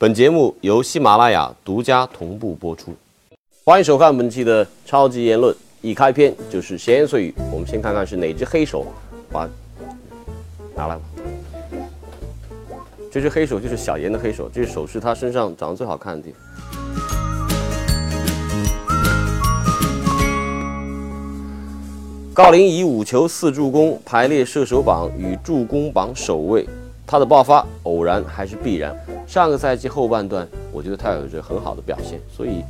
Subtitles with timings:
[0.00, 2.94] 本节目由喜马拉雅独家同步播出，
[3.66, 5.54] 欢迎收看本期的超级言论。
[5.82, 8.86] 一开篇就是闲言碎语，我们先看看是哪只黑手
[9.30, 9.46] 把
[10.74, 11.02] 拿来吧。
[13.12, 16.40] 这只黑手就是小严的黑手，这手是他身上长得最好看的地方。
[22.34, 26.66] 郜林以五球四助攻排列射手榜与助攻榜首位，
[27.06, 28.96] 他的爆发偶然还是必然。
[29.26, 32.62] 上个赛季后半段，我觉得他有着很好的表现，所以，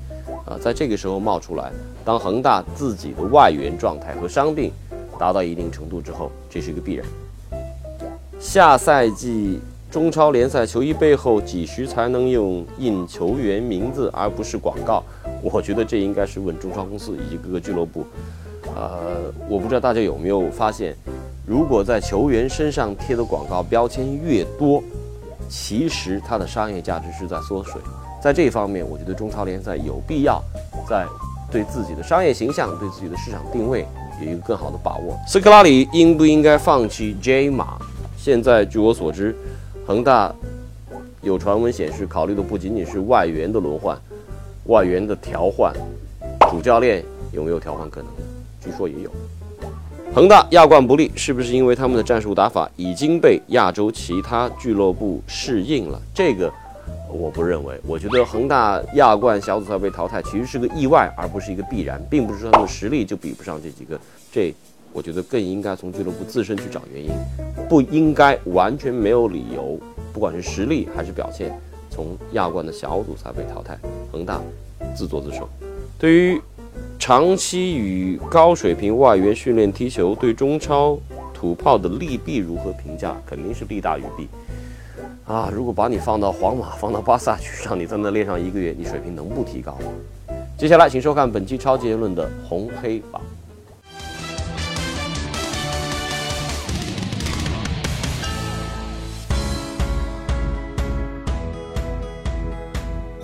[0.45, 1.73] 啊，在这个时候冒出来，
[2.05, 4.71] 当恒大自己的外援状态和伤病
[5.19, 7.07] 达到一定程度之后，这是一个必然。
[8.39, 9.59] 下赛季
[9.91, 15.03] 中超联赛球衣背后几时才能用印球员名字而不是广告？
[15.43, 18.05] 我觉得这应该是问中超公司以及各个俱乐部。
[18.77, 20.95] 呃，我不知道大家有没有发现，
[21.47, 24.83] 如果在球员身上贴的广告标签越多，
[25.51, 27.83] 其实它的商业价值是在缩水。
[28.23, 30.41] 在这方面，我觉得中超联赛有必要
[30.89, 31.05] 在
[31.51, 33.85] 对自己的商业形象、对自己的市场定位
[34.23, 35.19] 有一个更好的把握。
[35.27, 37.79] 斯科拉里应不应该放弃 J 马？
[38.17, 39.35] 现在据我所知，
[39.87, 40.33] 恒大
[41.23, 43.99] 有传闻显示，考虑的不仅仅是外援的轮换、
[44.67, 45.75] 外援的调换，
[46.51, 48.11] 主教练有没有调换可能？
[48.63, 49.11] 据说也有。
[50.13, 56.03] 恒大亚冠不利，是不是因为他们的战术打法已经被亚洲其他俱乐部适应了？
[56.13, 56.53] 这个
[57.09, 57.81] 我不认为。
[57.87, 63.99] 我觉得恒大亚冠小组赛被淘汰其实是个意外，而不是一个必然，并不是说他们实力就比不上这几个。
[64.33, 64.53] 这
[64.93, 67.11] 我觉得更应该从俱乐部自身去找原因，
[67.69, 69.79] 不应该完全没有理由，
[70.13, 71.57] 不管是实力还是表现，
[71.89, 73.79] 从亚冠的小组赛被淘汰。
[74.11, 74.41] 恒大
[74.93, 75.49] 自作自受。
[76.01, 76.43] 对于。
[77.01, 80.99] 长期与高水平外援训练踢球，对中超
[81.33, 83.17] 土炮的利弊如何评价？
[83.27, 84.29] 肯定是利大于弊
[85.25, 85.51] 啊！
[85.51, 90.37] 如果把你放到皇马、放到巴萨去，让你在那练上一个月，你水平能不提高吗？
[90.59, 93.23] 接下来，请收看本期超级言论的红黑榜。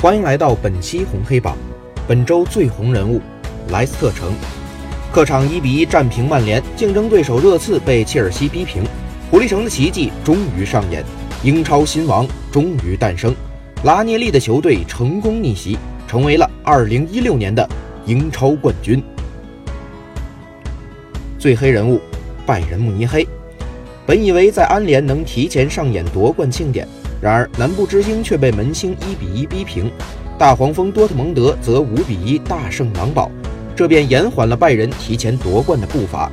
[0.00, 1.58] 欢迎来到本期红黑榜，
[2.08, 3.20] 本周最红人物。
[3.70, 4.32] 莱斯特城。
[5.12, 8.82] 客场一比一战平曼联，竞争对手热刺被切尔西逼平，
[9.30, 11.02] 狐狸城的奇迹终于上演，
[11.42, 13.34] 英超新王终于诞生，
[13.84, 17.66] 拉涅利的球队成功逆袭，成为了2016年的
[18.04, 19.02] 英超冠军。
[21.38, 22.00] 最黑人物
[22.44, 23.26] 拜仁慕尼黑，
[24.04, 26.86] 本以为在安联能提前上演夺冠庆典，
[27.22, 29.90] 然而南部之星却被门兴一比一逼平，
[30.36, 33.30] 大黄蜂多特蒙德则五比一大胜狼堡。
[33.76, 36.32] 这便延缓了拜仁提前夺冠的步伐。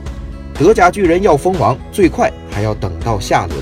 [0.54, 3.60] 德甲巨人要封王，最快还要等到下轮。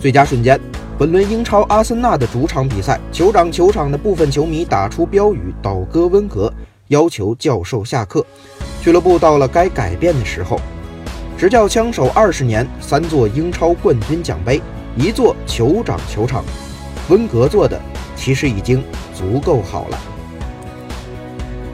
[0.00, 0.60] 最佳瞬间，
[0.98, 6.52] 本轮英超阿森纳的主场比赛，酋长球场的部分球迷打出标语，倒戈温格，
[6.88, 8.26] 要求教授下课。
[8.82, 10.58] 俱乐部到了该改变的时候。
[11.38, 14.60] 执教枪手二十年，三座英超冠军奖杯，
[14.96, 16.44] 一座酋长球场，
[17.08, 17.80] 温格做的
[18.16, 18.82] 其实已经
[19.14, 19.98] 足够好了。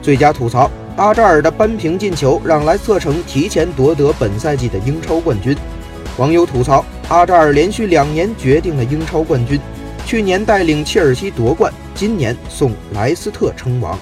[0.09, 5.55] 最佳吐槽：阿扎尔的扳平进球让莱斯特城提前夺得本赛季的英超冠军。
[6.17, 9.59] 网友吐槽：阿扎尔连续两年决定了英超冠军，
[10.07, 13.99] 去年带领切尔西夺冠，今年送莱斯特称王。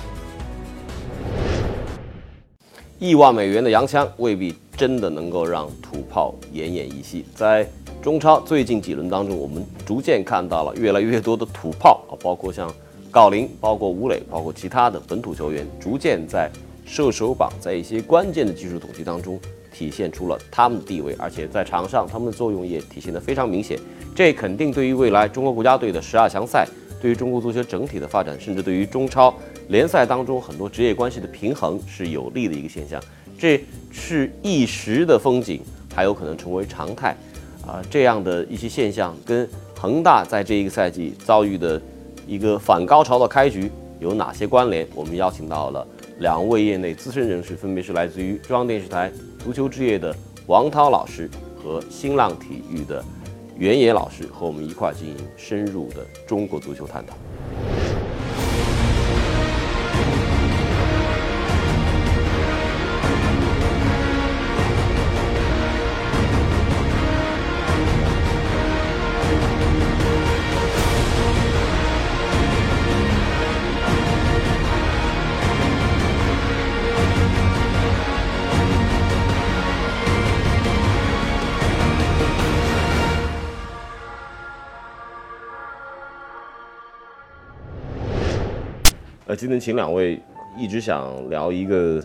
[3.00, 7.26] 亿万美元的洋枪未必真的能够让土炮奄奄一息。
[7.36, 7.68] 在
[8.02, 12.74] 中超最近几轮当中，我们逐渐看到了越来越多的土炮啊，包括像。
[13.18, 16.48] 郜林，包括吴磊，包括其他的本土球员，逐渐在
[16.86, 19.40] 射手榜，在一些关键的技术统计当中
[19.74, 23.80] 体现出了他们的地位，而且在场上他们的作用也体现得非常明显。
[24.16, 26.68] 这肯定对于未来中国国家队的十二强赛，
[27.02, 29.34] 对于中国足球整体的发展，甚至对于中超
[29.70, 33.02] 联赛当中很多职业关系的平衡是有利的一个现象。
[33.36, 33.60] 这
[33.92, 35.60] 是一时的风景，
[35.96, 37.18] 还有可能成为常态。
[37.66, 41.82] 啊，这样的一些现象跟恒大在这一个赛季遭遇的。
[42.28, 44.86] 一个反高潮的开局有哪些关联？
[44.94, 45.88] 我们邀请到了
[46.20, 49.10] 两位业内资深人士，分别是来自于中央电视台
[49.40, 50.14] 足球之夜的
[50.46, 51.30] 王涛老师
[51.64, 53.02] 和新浪体育的
[53.58, 57.16] 袁野老师，和我们一块进行深入的中国足球探讨。
[89.38, 90.20] 今天请两位
[90.58, 92.04] 一直想聊一个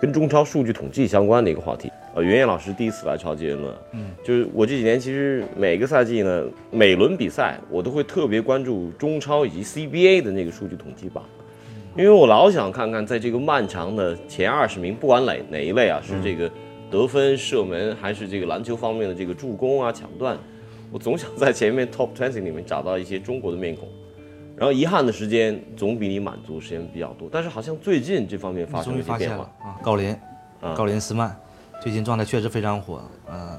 [0.00, 1.88] 跟中超数据统计相关的一个话题。
[2.16, 11.24] 呃，袁岩老师第一次来超级人了，嗯，就是我这几年其实每个赛季呢，每轮比赛我都会特别关注中超以及 CBA 的那个数据统计榜，
[11.96, 16.50] 因为我老想看看在这个漫长的前二十名，不管哪哪一类啊，是这个
[16.90, 20.36] 得分、射门，还是这个篮球方面的这个助攻啊、抢断，
[20.90, 23.88] 我总想在前面 Top Twenty 里面找到一些中国的面孔。
[24.56, 30.16] 然后遗憾的时间总比你满足时间比较多，但是好像最近这方面发生了一些变化啊，郜林，
[30.62, 31.36] 郜林斯曼。
[31.82, 33.58] 最近状态确实非常火，嗯，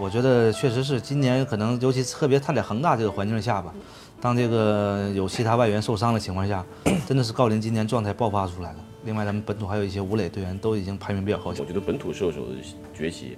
[0.00, 3.72] 我觉得确实是今年可能，尤其特别他在恒大这个环境下吧，
[4.20, 6.64] 当这个有其他外援受伤的情况下，
[7.06, 8.78] 真的是郜林今年状态爆发出来了。
[9.04, 11.62] 另外，咱们本土还有一些吴磊队员都已经排名比较靠前。
[11.62, 12.54] 我觉得本土射手的
[12.92, 13.36] 崛起，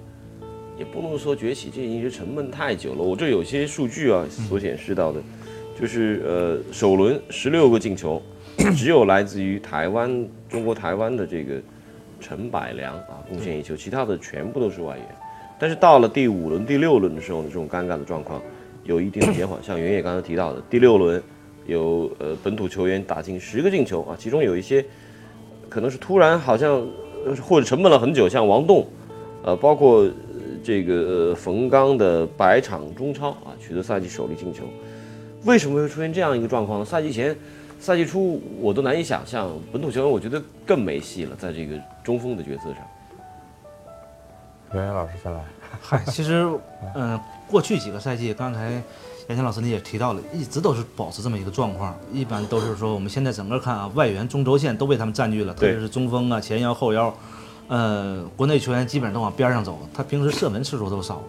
[0.79, 3.03] 也不能说崛起，这已经是沉闷太久了。
[3.03, 5.21] 我这有些数据啊，所显示到的，
[5.79, 8.21] 就是呃，首轮十六个进球，
[8.75, 11.61] 只有来自于台湾，中国台湾的这个。
[12.17, 15.05] 陈百良啊，贡献一球，其他的全部都是外援。
[15.59, 18.41] 但是到了第五轮、第六轮的时候呢，这种尴尬的状况
[18.83, 19.61] 有一定的减缓。
[19.61, 21.21] 像袁野刚才提到的，第六轮
[21.67, 24.83] 有呃本土球员打进十个进球啊，其中有一些
[25.69, 26.87] 可能是突然好像
[27.43, 28.87] 或者沉闷了很久，像王栋，
[29.43, 30.09] 呃，包括
[30.63, 34.63] 这个冯刚的百场中超啊，取得赛季首粒进球。
[35.45, 36.85] 为什么会出现这样一个状况呢？
[36.85, 37.35] 赛季前。
[37.77, 42.77] 赛季初我都难以想象，本土球员我觉得更没戏了，在这个中锋的角色上。
[44.73, 45.43] 袁岩老师先来。
[45.81, 46.49] 嗨，其实，
[46.95, 48.81] 嗯，过去几个赛季，刚才
[49.27, 57.13] 杨强老师你也提到了，一直都是保持这么一个状况，一般都是说我们现在整个看啊，外援中轴线都被他们占据了，特别是中锋啊、前腰、后腰，
[57.67, 61.21] 呃，国内球员基本上都往边上走，他平时射门次数都少，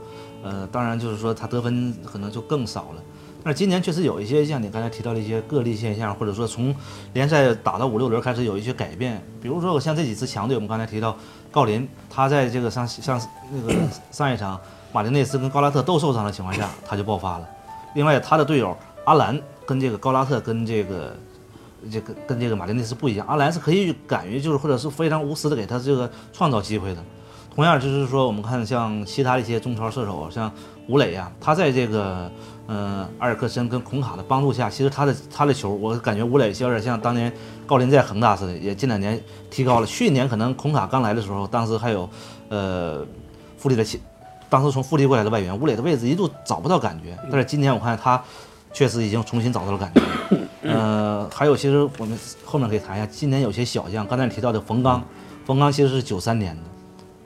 [0.44, 3.02] 呃，当然就是说他得分可能就更少了。
[3.48, 6.74] 那今年确实有一些像你刚才提到的一些个例现象，或者说从
[7.12, 9.22] 联赛打到五六轮开始有一些改变。
[9.40, 11.16] 比如说，我像这几支强队，我们刚才提到
[11.52, 13.20] 郜林，他在这个上上
[13.52, 13.72] 那个
[14.10, 14.60] 上一场
[14.92, 17.48] 马丁内斯跟高拉特都受伤的情况下，他就爆发了。
[17.94, 21.16] 另外，他的队友阿兰跟这个高拉特跟这个
[21.88, 27.04] 这个跟这个马丁内斯不一样，阿兰是可以敢于就是或者是非常无私的给他这个创造机会的。
[27.54, 30.50] 同样就是说，我们看像其他一些中超射手，像
[30.88, 32.28] 吴磊呀，他在这个。
[32.68, 37.32] 嗯，阿尔克森跟孔卡的帮助下，其实他的他的球，我感觉吴磊有点像当年
[37.68, 39.86] 郜林在恒大似的，也近两年提高了。
[39.86, 42.10] 去年可能孔卡刚来的时候，当时还有，
[42.48, 43.06] 呃，
[43.56, 44.00] 富力的起，
[44.50, 47.16] 当时从富力过来的外援，吴磊的位置一度找不到感觉。
[47.30, 48.20] 但是今年我看他
[48.72, 50.00] 确实已经重新找到了感觉。
[50.62, 55.00] 呃，还有其实我们后面可以谈一下，今年有些小将，刚才你提到的冯刚，
[55.44, 56.62] 冯刚其实是九三年的，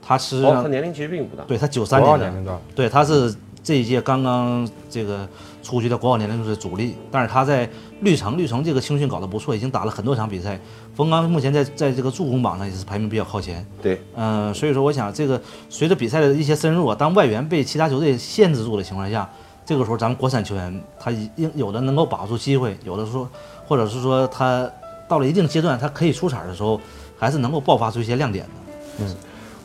[0.03, 3.33] 他是哦，他年龄其实并不大，对他九三年的，对他是。
[3.63, 5.27] 这一届刚刚这个
[5.61, 7.69] 出去的国奥年龄就是主力，但是他在
[8.01, 10.59] 绿城，绿城这个青训搞得不错，已经打了很多场比赛。
[10.95, 13.65] 冯刚目前在在这个助攻榜上也是排名比较靠前。
[13.81, 19.29] 对，嗯，所以说我想这个随着比赛的一些深入啊，当外援被其他球队限制住的情况下，
[19.63, 23.29] 这个时候咱们国产球员他应有的能够把握住机会，有的说
[23.67, 24.67] 或者是说他
[25.07, 26.81] 到了一定阶段他可以出场的时候，
[27.17, 29.05] 还是能够爆发出一些亮点的。
[29.05, 29.15] 嗯。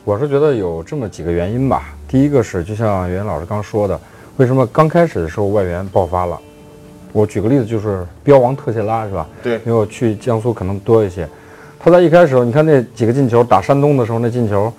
[0.05, 1.96] 我是觉得有这么几个原因吧。
[2.07, 3.99] 第一个是，就像袁老师刚说的，
[4.37, 6.39] 为什么刚开始的时候外援爆发了？
[7.11, 9.27] 我举个例子，就是标王特谢拉，是吧？
[9.43, 9.55] 对。
[9.65, 11.27] 因为我去江苏可能多一些。
[11.77, 14.71] 他在一开始，你看那几个进球，打山东的时候那进球，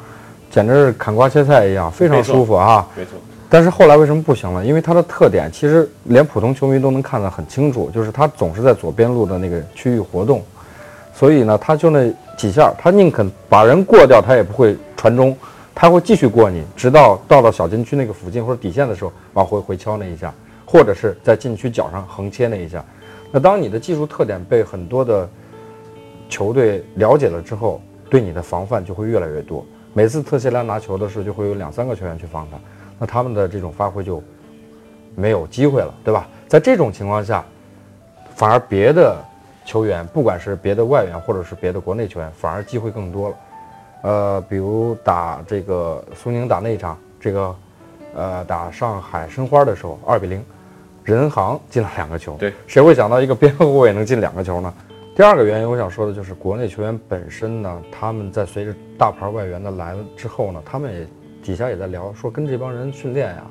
[0.51, 2.87] 简直是砍瓜切菜一样，非常舒服啊。
[2.97, 3.13] 没错。
[3.51, 4.65] 但是后来为什么不行了？
[4.65, 10.43] 因为他的特点其实连普通球迷都能看得很清楚，就是他总是在左边路的那个区域活动，
[11.15, 14.75] 所以呢，他就那几下，他宁肯把人过掉，他也不会。
[15.01, 15.37] 传中，
[15.81, 20.35] 他会继续过你，直到到了小禁区那个附近或者底线的时候，往回回敲那一下，
[20.67, 22.85] 或者是在禁区角上横切那一下。
[23.31, 25.31] 那当你的技术特点被很多的
[26.29, 27.81] 球队了解了之后，
[28.11, 29.65] 对你的防范就会越来越多。
[29.93, 32.59] 每次特谢拉拿球的时候，就会有两三个球员去防他，
[32.99, 34.21] 那他们的这种发挥就
[35.15, 36.27] 没有机会了，对吧？
[36.49, 37.45] 在这种情况下，
[38.35, 39.17] 反而别的
[39.65, 43.37] 球员，不管是别的外援或者是别的国内球员，反而机会更多了。
[44.03, 47.57] 呃，比如打这个苏宁打那一场，这个，
[48.15, 50.45] 呃，打上海申花的时候，二比零，
[51.05, 52.37] 人航进了两个球。
[52.39, 54.73] 对，谁会想到一个边后卫能进两个球呢？
[55.17, 61.07] 第二个原因，我想说的就是国内球员本身呢，他们在随着大牌外援的来了之后呢，他们也
[61.43, 63.43] 底下也在聊，说跟这帮人训练呀，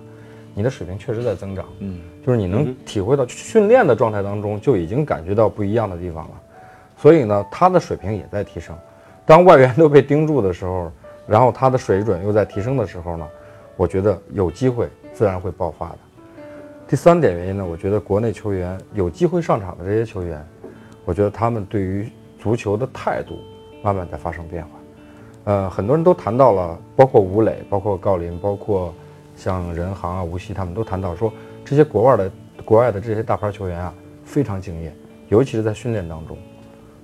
[0.53, 1.65] 你的水平确实在增长。
[1.79, 6.31] 嗯，就是你能体会到训练的状态当中就已经感觉到不一样的地方了，
[6.95, 8.73] 所以呢，他的水平也在提升。
[9.27, 10.89] 当外援都被盯住的时候，
[11.27, 13.27] 然后他的水准又在提升的时候呢，
[13.75, 15.97] 我觉得有机会自然会爆发的。
[16.87, 20.41] 第三点原因呢，我觉得国内球员有机会上场的这些球员，
[21.03, 23.37] 我觉得他们对于足球的态度
[23.83, 24.69] 慢慢在发生变化。
[25.43, 28.93] 呃，很多人都谈到了，包括吴磊、包括郜林、包括
[29.35, 31.33] 像任航啊、吴曦，他们都谈到说，
[31.65, 32.31] 这些国外的
[32.63, 33.93] 国外的这些大牌球员啊，
[34.23, 34.95] 非常敬业，
[35.27, 36.37] 尤其是在训练当中，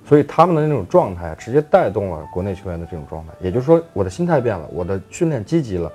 [0.06, 3.32] 所以他们的那种状态直接带动了国内球员的这种状态。
[3.40, 5.90] 也就是说，我的心态变了，我的训练积极了，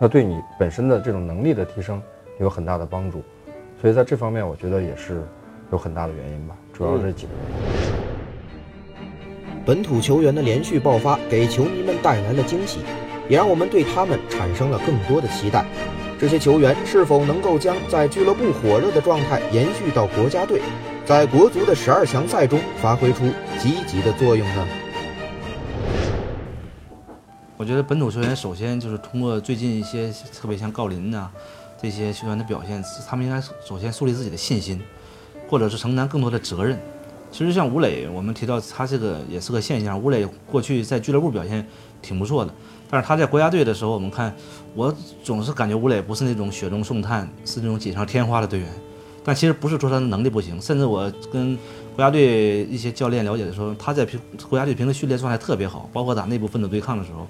[0.00, 2.02] 那对你本身的这种能力的提升
[2.40, 3.22] 有很大的帮助。
[3.80, 5.22] 所以在这方面，我觉得也是
[5.70, 7.92] 有很大的原因吧，主要是这几个原因。
[9.64, 12.80] 本土球员的连续爆发，给球迷们带来了惊喜，
[13.28, 15.64] 也让我们对他们产生了更多的期待。
[16.18, 20.60] 这些球员是否能够将在俱乐部火热的状态延续到国家队，
[21.04, 23.24] 在国足的十二强赛中发挥出
[23.58, 24.66] 积极的作用呢？
[27.56, 31.28] 我觉得本土球员首先就是通过最近一些特别像郜林呐
[31.80, 34.80] 这些球员的表现，他们应该首先树立自己的信心，
[35.48, 36.78] 或者是承担更多的责任。
[37.32, 39.98] 其实像吴磊，我们提到他这个也是个现象。
[39.98, 41.66] 吴磊过去在俱乐部表现
[42.00, 42.54] 挺不错的，
[42.88, 44.32] 但是他在国家队的时候，我们看
[44.74, 44.94] 我
[45.24, 48.68] 总是感觉吴磊不是那种雪中送炭，是那种锦上添花的队员。
[49.24, 51.56] 但其实不是说他的能力不行，甚至我跟
[51.94, 57.26] 国家队一些教练了解的时候，他在平国家队平时训练状态特别好，包括打内部分组对抗的时候。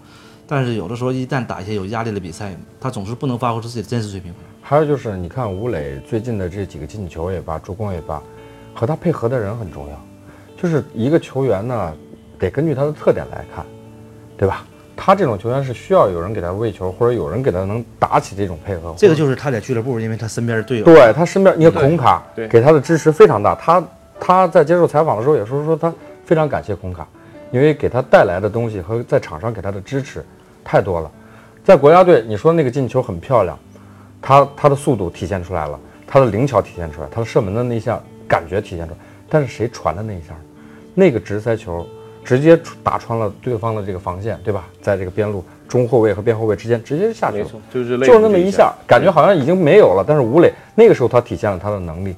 [0.46, 4.32] 但是有的时候一旦打一些有压力的比赛，他总是不能发挥出自己的真实水平。
[4.61, 8.22] 还有就是，你看吴磊最近的这几个进球也罢，助攻也罢。
[8.75, 10.04] 和他配合的人很重要，
[10.56, 11.94] 就是一个球员呢，
[12.38, 13.64] 得根据他的特点来看，
[14.37, 14.66] 对吧？
[14.96, 18.94] 他这种球员是需要有人给他喂球，或者有人给他能打起这种配合。
[18.96, 23.54] 这个就是他在俱乐部，因为他身边的队友，对他身边，你看孔卡给他的支持非常大。
[23.54, 23.84] 他
[24.20, 25.92] 他在接受采访的时候也说说他
[26.25, 27.06] 非常感谢孔卡，
[27.50, 30.25] 因为给他带来的东西和在场上给他的支持
[30.64, 31.11] 太多了。
[31.64, 33.58] 在国家队，你说那个进球很漂亮，
[34.20, 38.00] 他他的速度体现出来了，他的灵巧体现出来，他的射门的那一下。
[38.28, 40.34] 感觉体现出来，但是谁传的那一下，
[40.94, 41.87] 那个直塞球
[42.25, 44.64] 直接打穿了对方的这个防线，对吧？
[44.81, 50.05] 在这个边路中后卫和边后卫之间直接下去了，就是就是那么一下，感觉好像已经没有了。
[50.07, 52.14] 但是吴磊那个时候他体现了他的能力。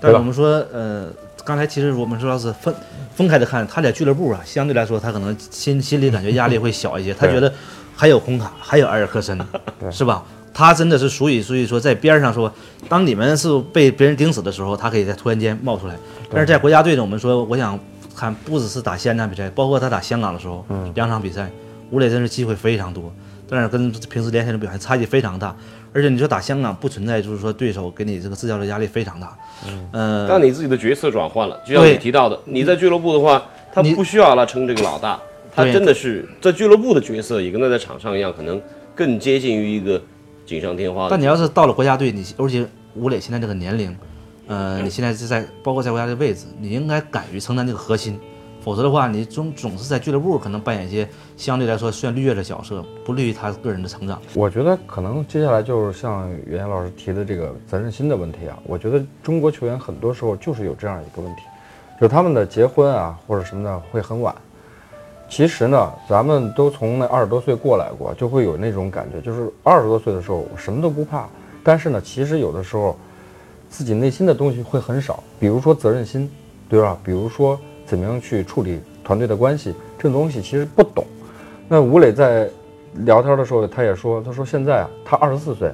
[0.00, 1.08] 但是我们说，呃，
[1.44, 2.74] 刚才其实我们说是分
[3.14, 7.52] 分开的看，他在俱乐部啊，相对来说他可能心心里感觉压力会小一些，他觉得
[7.94, 9.38] 还有红卡，还有埃尔克森，
[9.90, 10.22] 是吧？
[10.52, 12.52] 他真的是属于，所以说在边上说，
[12.88, 15.94] 当你们是被别人盯死的时候，他可以在突然间冒出来。
[16.30, 17.78] 但是在国家队呢，我们说，我想
[18.20, 20.62] 看不只是打西安场比赛，包括他打香港的时候，
[20.94, 21.50] 两场比赛，
[21.90, 23.10] 吴磊真是机会非常多，
[23.48, 25.56] 但是跟平时联赛的表现差距非常大。
[25.94, 29.34] 而且你说打香港不存在，就是说对手给你这个执教的压力非常大。
[29.92, 35.18] 嗯，但你自己的角色转换了，就像你提到的，你在俱乐部的话，他不需要他称这个老大，
[35.54, 38.60] 他真的是在俱乐部的角色也跟他在场上一样，可能
[38.94, 40.00] 更接近于一个。
[40.46, 41.06] 锦上添花。
[41.08, 43.96] 但你要是到了国家队，你而且吴磊现在这个年龄，
[44.50, 48.18] 呃，你现在是在包括在国家队位置，你应该敢于承担这个核心，
[48.60, 54.20] 否则的话，你总总是在俱乐部可能扮演一些相对来说算绿叶的角色，不利于他个人的成长。
[54.34, 58.58] 我觉得可能接下来就是像袁老师提的这个责任心的问题啊。
[58.64, 61.42] 我觉得中国球员很多时候就是有这样一个问题，
[62.00, 64.34] 就是他们的结婚啊或者什么的会很晚。
[65.28, 71.28] 其实呢，咱们都从那二十多岁过来过，就会有那种感觉，就是二十多岁的时候什么都不怕。
[71.62, 72.98] 但是呢，其实有的时候
[73.70, 76.30] 自己内心的东西会很少，比如说责任心，
[76.68, 76.98] 对吧？
[77.02, 81.04] 比如说怎么样去处理团队的关系，这种东西其实不懂。
[81.68, 82.50] 那吴磊在
[83.04, 85.72] 聊天的时候，他也说，他说现在啊，他二十四岁，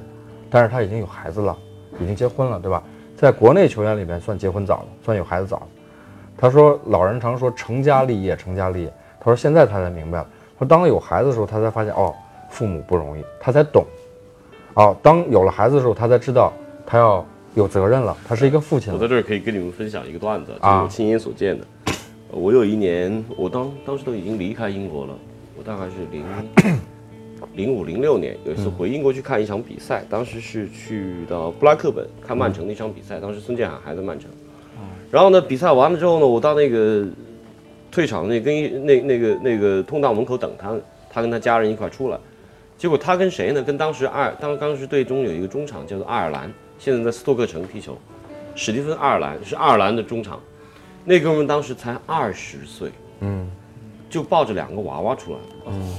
[0.49, 1.57] 但是他已经有孩子了，
[1.99, 2.81] 已经结婚了，对吧？
[3.17, 5.65] 在国内球员里面算结婚早的，算有孩子早的。
[6.37, 8.93] 他说，老人常说成家立业，成家立业。
[9.19, 10.27] 他说：“现在他才明白了。
[10.59, 12.13] 说当有孩子的时候，他才发现哦，
[12.49, 13.83] 父母不容易，他才懂。
[14.75, 16.53] 哦，当有了孩子的时候，他才知道
[16.85, 17.25] 他要
[17.57, 18.15] 有责任了。
[18.27, 18.93] 他是一个父亲。
[18.93, 21.65] 我在这儿可以跟你们分享一个段子，就是我亲眼所见的。
[22.31, 25.13] 我有一年，我当当时都已经离开英国了，
[25.57, 26.23] 我大概是零
[27.53, 34.29] 零五零六年，有一次回英国去看一场比赛，当时是去到布拉克本看曼城那场比赛，当时孙建海还在曼城。
[35.11, 37.05] 然后呢，比赛完了之后呢，我到那个。”
[37.89, 40.75] 退场那跟那那个那个通道门口等他，
[41.09, 42.17] 他跟他家人一块出来，
[42.77, 43.63] 结果他跟谁呢？
[43.63, 47.97] 跟当时爱当当时队中有一个中场叫做爱尔兰，现在在斯托克城踢球，
[48.55, 50.39] 史蒂芬爱尔兰是爱尔兰的中场，
[51.03, 53.49] 那哥们当时才二十岁，嗯，
[54.09, 55.95] 就抱着两个娃娃出来，嗯，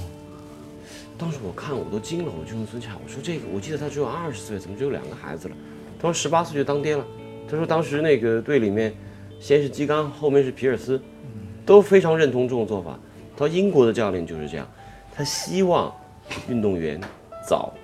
[1.17, 5.55] 当时我看我都惊了，我就问孙强，我说这个我记得他只有二十岁，怎么只有两个孩子了？
[5.99, 7.05] 他说十八岁就当爹了，
[7.51, 8.95] 他说当时那个队里面
[9.41, 11.01] 先是基冈，后面是皮尔斯。
[11.67, 12.99] 都非常认同这种做法。
[13.37, 14.67] 他说英国的教练就是这样，
[15.15, 15.95] 他希望
[16.49, 16.99] 运动员
[17.47, 17.75] 早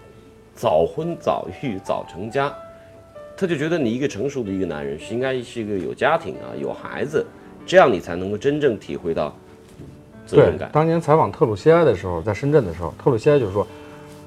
[0.55, 2.51] 早婚早育早成家，
[3.37, 7.27] 他就觉得你一个成熟的一个男人是应该是一个有家庭啊有孩子
[7.67, 9.35] 这样你才能够真正体会到
[10.27, 10.71] 责任感。
[10.73, 13.67] 当年采访特鲁西埃的时候，在深圳的时候，特鲁西埃就说，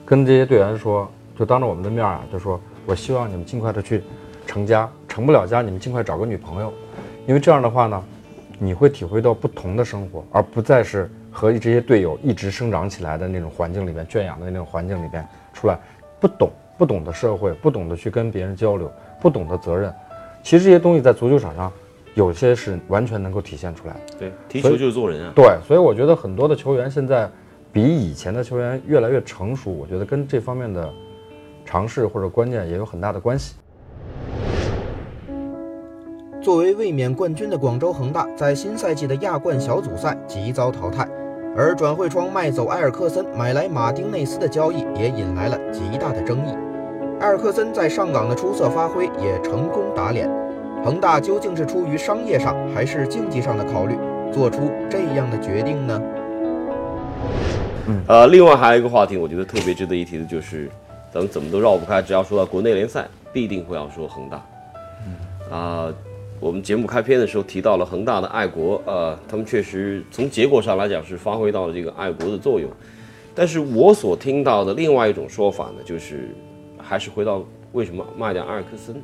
[0.06, 4.04] 跟这些队员说，就当着我们的面啊，就说我希望你们尽快的去
[4.46, 6.74] 成家，成不了家你们尽快找个女朋友，
[7.26, 8.04] 因为这样的话呢，
[8.60, 15.80] 你会体会到不同的生活，而不再是和这些队友一直生长起来的那种环境里面圈养的那种环境里边出来，
[16.20, 19.94] 不懂不懂得社会，不懂得去跟别人交流，不懂得责任。
[20.44, 21.72] 其实这些东西在足球场上，
[22.14, 24.00] 有些是完全能够体现出来的。
[24.20, 25.34] 对，踢球就是做人啊。
[25.36, 27.30] 对，所以我觉得很多的球员现在
[27.72, 30.90] 比以前的球员越来越成熟，我觉得跟这方面的
[31.66, 33.56] 尝试或者观念也有很大的关系。
[36.42, 41.06] 作为卫冕冠军的广州恒大，在新赛季的亚冠小组赛即遭淘汰，
[41.58, 46.56] 而转会窗卖走埃尔克森、买来马丁内斯的交易也引来了极大的争议。
[47.28, 50.32] 埃尔克森在上港的出色发挥也成功打脸，
[50.82, 53.98] 恒大究竟是出于商业上还是竞技上的考虑，
[54.32, 56.02] 做出这样的决定呢？
[58.08, 60.70] 呃，另外还有一个话题，我觉得特别值得一提的就是，
[61.12, 64.42] 咱们怎么都绕不开，只要说到国内联赛，必定会要说恒大。
[65.54, 65.94] 啊。
[66.40, 72.70] 我们节目开篇的时候提到了恒大的爱国，呃，他们确实从结果上来讲是发挥到了这个爱国的作用。
[73.36, 76.30] 但是我所听到的另外一种说法呢，就是
[76.88, 78.96] 还是回到为什么卖掉阿尔克森，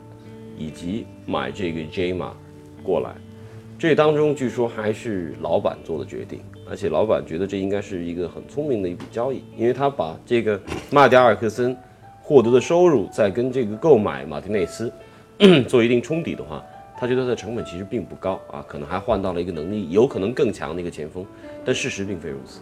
[0.57, 2.33] 以及买这个 J 马
[2.81, 3.13] 过来，
[3.77, 10.57] 这当中据说还是老板做的决定，而且老板觉得这应该是一个很聪明的一笔交易，因为他把这个
[10.89, 11.75] 卖掉阿尔克森
[12.21, 14.89] 获得的收入，再跟这个购买马丁内斯
[15.67, 16.63] 做一定冲抵的话。
[16.95, 21.25] 他觉得他的成本其实并不高啊，可能还换到了一个能力有可能更强的一个前锋，
[21.65, 22.61] 但事实并非如此。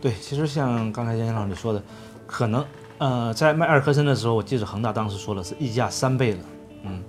[0.00, 1.80] 对，其实像刚才杨老师说的，
[2.26, 2.64] 可能
[3.00, 6.38] 呃在卖尔克森的时候，我记得恒大当时说了是溢价三倍的，
[6.82, 7.02] 嗯，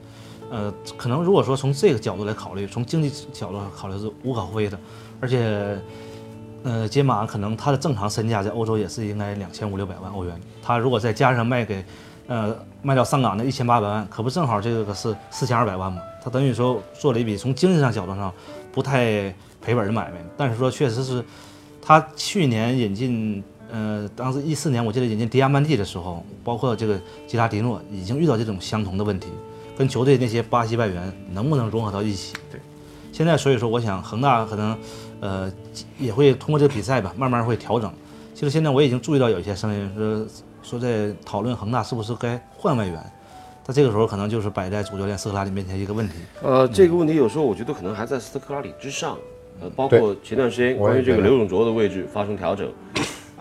[0.50, 4.80] 呃，可能如果说从这个角度来考虑，从经济角度考虑是无可厚非的，
[5.20, 5.78] 而且
[6.64, 11.84] 呃杰马可能他的正常身价在欧洲也是应该两千五六百万欧元，他如果再加上卖给
[12.28, 16.02] 呃卖掉上港的一千八百万，可不正好这个是四千二百万吗？
[16.24, 18.34] 他等于说做了一笔从经济上角度上
[18.72, 21.22] 不太赔本的买卖，但是说确实是，
[21.82, 29.30] 他去年引进，呃，当时一四年我记得引进迪亚曼蒂的时候，包括这个吉拉迪诺已经遇到这种相同的问题，
[29.78, 32.34] 跟球队那些巴西外援能不能融合到一起？
[32.52, 32.60] 对，
[33.14, 34.78] 现在所以说我想恒大可能，
[35.22, 35.52] 呃，
[35.98, 37.92] 也会通过这个比赛吧，慢慢会调整。
[38.34, 40.28] 其实现在我已经注意到有一些声音说
[40.64, 43.14] 说在讨论恒大是不是该换外援。
[43.66, 46.16] 那这个时候可能就是摆在主教练斯科拉里面前一个问题。
[46.42, 49.18] 呃，这个问题有时候我觉得可能还在斯科拉里之上。
[49.62, 52.68] 呃，包括前段时间关于这个刘永卓的位置发生调整，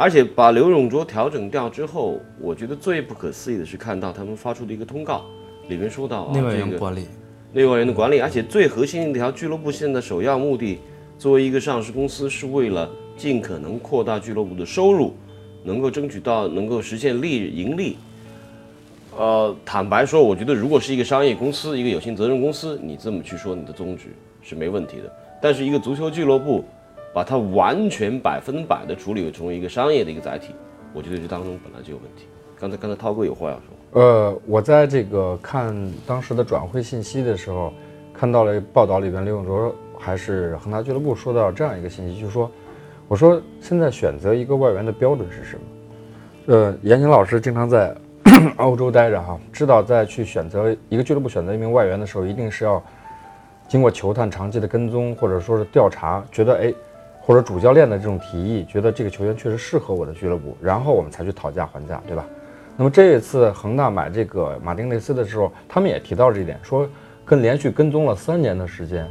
[0.01, 5.27] 而且把刘永灼调整掉之后，我觉得最不可思议的是看到他们发出的一个通告，
[5.69, 7.07] 里面说到内外援管理，
[7.53, 10.79] 内外援的管理，而且最核心一条，俱乐部现在首要目的，
[11.19, 15.13] 作为一个上市公司，是为了尽可能扩大俱乐部的收入，
[15.65, 17.99] 能够争取到能够实现利盈利。
[19.19, 24.05] 呃，坦白说，我觉得如果是一个商业公司，一个有限责任公司，你这么去说你的宗旨
[24.41, 25.13] 是没问题的。
[25.43, 26.65] 但是一个足球俱乐部，
[27.13, 30.55] 把它完全百分百的处理成为一个商业的一个载体，
[30.93, 32.27] 我觉得这当中本来就有问题。
[32.59, 34.01] 刚才刚才涛哥有话要说。
[34.01, 35.75] 呃，我在这个看
[36.07, 37.73] 当时的转会信息的时候，
[38.13, 42.51] 看到了报道里边刘永灼还是恒大俱乐部说到这样一个信息，就是说，
[43.09, 45.63] 我说现在选择一个外援的标准是什么？
[46.47, 47.97] 呃，严晴老师经常在。
[48.57, 52.83] 欧洲待着哈，知道在去选择一个俱乐部选择一名外援的时候，一定是要
[53.67, 56.73] 经过球探长期的跟踪，或者说是调查，觉得哎，
[57.31, 62.27] 或者主教练的这种提议，觉得这个球员确实适合我的俱乐部，然后我们才去讨价还价，对吧？
[62.77, 66.89] 那么这一次恒大买这个马丁内斯的时候，他们也提到这一点，说
[67.25, 69.09] 跟连续跟踪了三年的时间，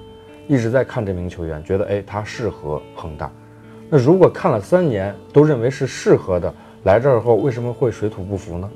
[0.49, 3.31] 一直在看这名球员，觉得哎他适合恒大。
[3.89, 6.53] 那如果看了三年都认为是适合的，
[6.83, 8.69] 来这儿后为什么会水土不服呢？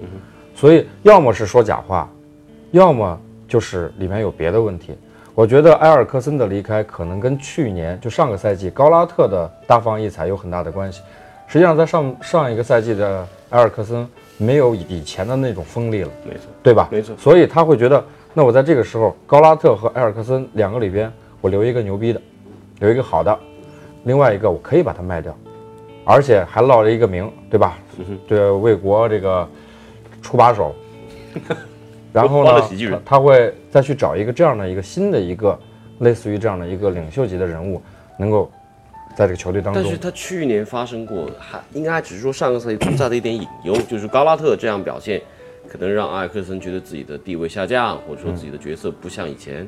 [0.55, 2.09] 所以，要么是说假话，
[2.71, 4.97] 要么就是里面有别的问题。
[5.35, 11.01] 我觉得埃尔克森的离开可能跟去年就上个赛季高拉特的大放异彩有很大的关系。
[11.47, 16.87] 实际上，在上上一个赛季的埃尔克森没有以前的那种锋利了，没错，对吧？
[16.91, 17.15] 没错。
[17.17, 22.21] 所以他会觉得，那我在这个时候，高拉特和埃尔克森两个里边，我留一个牛逼的，
[22.79, 23.37] 留一个好的，
[24.03, 25.35] 另外一个我可以把它卖掉，
[26.05, 27.77] 而且还落了一个名，对吧？
[28.27, 29.47] 对，为国这个。
[30.21, 30.73] 出把手，
[32.13, 35.59] 然后呢，他会再去找一个这样的一个新的一个
[35.99, 37.81] 类似于这样的一个领袖级的人物，
[38.17, 38.51] 能够
[39.17, 39.81] 在这个球队当中。
[39.81, 45.19] 但是他去年发生过，还应该只是说上个赛季存在的一点隐忧，就是高拉特这样表现，
[45.67, 49.67] 可能让埃尔克森觉得自己的地位下降，或者说自己的角色不像以前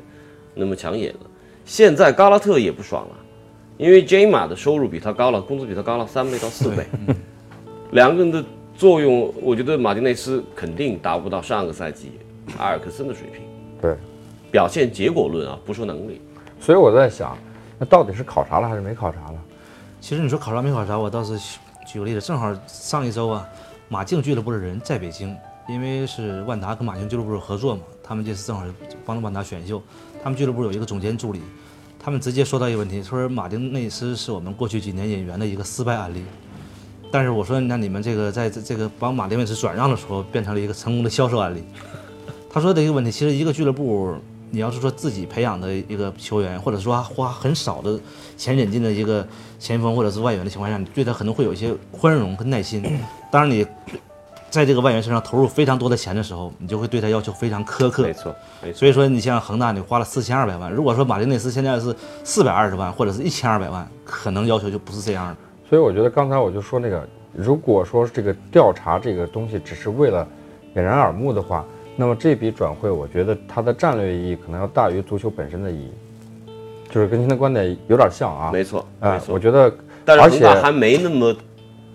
[0.54, 1.20] 那么抢眼了。
[1.64, 3.16] 现在高拉特也不爽了，
[3.76, 6.86] 因为 J 马的收入比他高了，工资比他高了三倍到四倍，
[7.90, 8.44] 两个人的
[8.76, 12.12] 作用，我觉得马丁内斯肯定达不到上个赛季
[12.58, 13.42] 阿尔克森的水平。
[13.80, 13.96] 对，
[14.50, 16.20] 表现结果论啊，不说能力。
[16.60, 17.36] 所以我在想，
[17.78, 19.38] 那到底是考察了还是没考察了？
[20.00, 21.38] 其实你说考察没考察，我倒是
[21.86, 23.46] 举个例子，正好上一周啊，
[23.88, 25.36] 马竞俱乐部的人在北京，
[25.68, 28.64] 因为是万达跟马竞俱乐部合作嘛，他们这次正好
[29.04, 29.82] 帮着万达选秀，
[30.22, 31.42] 他们俱乐部有一个总监助理，
[31.98, 36.24] 他们直接说到一个问题，说马丁内斯是我们过去几年引援的一个失败案例。
[37.10, 41.64] 但是我说，那你们这个在这这个帮马丁内斯转让的时候，变成了一个成功的销售案例。
[42.56, 44.14] 他说的一个问题，其实一个俱乐部，
[44.50, 48.00] 你要是说自己培养的一个球员，或者说花很少的
[48.34, 52.82] 钱引进的一个前锋或者是外援的情况下，你对他可能会有一些宽容跟耐心。
[53.30, 53.66] 当然，你
[54.48, 58.04] 在这个外援身上投入非常多的钱的时候，你就会对他要求非常苛刻。
[58.04, 58.78] 没错，没错。
[58.78, 65.36] 所以说，你像恒大，你花了四千二百万，如果说马丁内斯现在是四百二十万或者是一千二百万，可能要求就不是这样的。
[65.68, 70.26] 所以我觉得刚才我就说那个，如果说这个调查这个东西只是为了
[70.74, 71.62] 掩人耳目的话，
[71.96, 75.90] 那么这笔转会，我觉得它的战略意义可能要大于足球本身的意义，
[76.90, 78.50] 就是跟您的观点有点像啊。
[78.52, 79.34] 没错，啊没，错。
[79.34, 79.72] 我觉得，
[80.04, 81.34] 但而且是恒大还没那么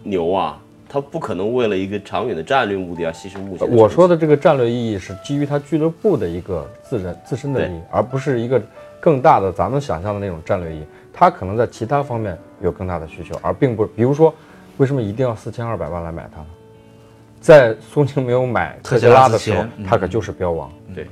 [0.03, 0.59] 牛啊，
[0.89, 3.69] 他不可能为了一个长远的战略目的而牺牲目前。
[3.69, 8.59] 我说的这个战略意义是基于他俱乐部的一个自身自身的意义，而不是一个
[8.99, 10.83] 更大的咱们想象的那种战略意义。
[11.13, 14.33] 他可能在其他方面有更大的需求，而并不，比如说，
[14.77, 16.47] 为什么一定要四千二百万来买它呢？
[17.41, 21.07] 在苏宁没有买特斯拉的时候特斯拉之前，它可就是标王，对，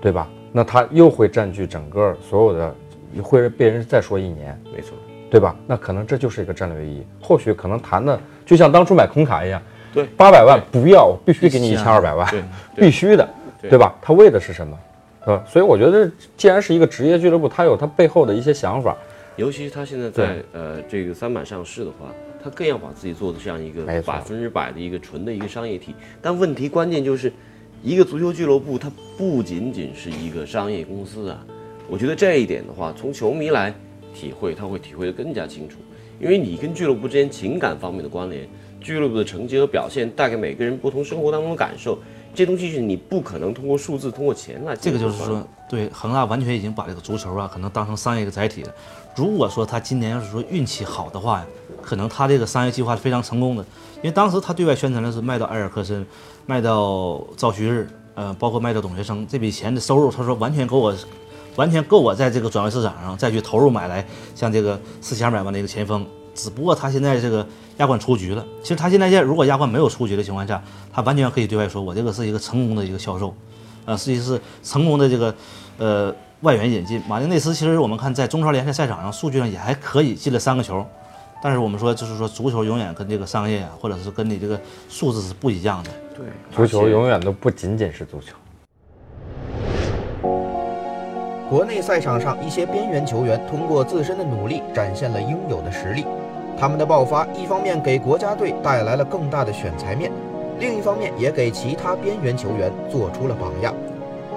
[0.00, 0.28] 对吧？
[0.52, 2.74] 那它又会占据整个所有的，
[3.22, 4.96] 会被人再说一年，没错，
[5.28, 5.54] 对吧？
[5.66, 7.06] 那可能这就是一个战略意义。
[7.20, 9.60] 或许可能谈的就像当初买空卡一样，
[9.92, 12.42] 对八百万不要，我必须给你一千二百万，对，
[12.76, 13.28] 必须的，
[13.60, 13.94] 对对吧？
[14.00, 14.78] 他为的是什么？
[15.24, 18.96] 呃，所以我觉得，既然是一个职业俱乐部，他有他背后的一些想法。
[19.34, 22.06] 尤其是他现在在呃这个三板上市的话，
[22.46, 25.92] 他更要把自己做的这样一个百分之百的一个纯的一个商业体。
[26.22, 27.32] 但问题关键就是，
[27.82, 31.44] 一个足球俱乐部它不仅仅是一个商业公司啊。
[31.88, 33.74] 我觉得这一点的话，从球迷来
[34.14, 35.78] 体会，他会体会得更加清楚。
[36.20, 38.48] 因为你跟俱乐部之间情感方面的关联，
[38.80, 41.98] 俱乐部的成绩和表现带给每个人不同生活当中的感受，
[42.32, 48.72] 这东西是你不可能通过数字、通过钱来这个就是说，对恒大完全已经把这个足球啊，可能当成商业一个载体了。
[49.16, 51.42] 如果说他今年要是说运气好的话，
[51.82, 53.64] 可能他这个商业计划是非常成功的。
[53.96, 56.04] 因为当时他对外宣传的是卖到埃尔克森，
[56.44, 60.94] 卖到赵旭日，呃，包括卖到董学生，这笔钱的收入，他说完全够我，
[61.56, 66.06] 完全够我在这个转会市场上再去投入买来像这个四千二百万的一个前锋。
[66.34, 67.46] 只不过他现在这个
[67.78, 73.34] 亚冠出局了，其实他现在在如果亚冠没有出局的情况下，他完全可以对外说，我这个是一个成功的一个销售，
[73.86, 75.34] 呃，实际是成功的这个，
[75.78, 77.00] 呃，外援引进。
[77.08, 80.84] 马丁内斯其实我们看在中超联赛赛场上数据上也还可以，进了三个球，
[81.42, 85.90] 但是我们说就是说足球永远跟这个商业啊，或者是跟你这个数字是不一样的。
[86.14, 88.36] 对，足球永远都不仅仅是足球。
[91.48, 96.04] 国内赛场上，一些边缘球员通过自身的努力展现了应有的实力。
[96.58, 100.10] 他们的爆发，一方面给国家队带来了更大的选材面，
[100.58, 103.74] 另一方面也给其他边缘球员做出了榜样。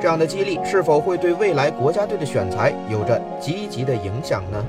[0.01, 4.65] 这样的激励是否会对未来国家队的选材有着积极的影响呢？